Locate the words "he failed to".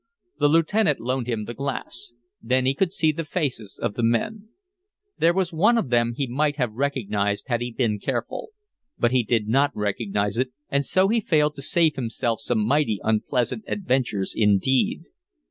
11.09-11.61